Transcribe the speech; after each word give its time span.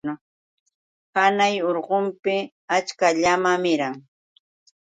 Hanay 1.15 1.55
urqupim 1.67 2.47
achka 2.77 3.07
llama 3.21 3.51
miran. 3.63 3.95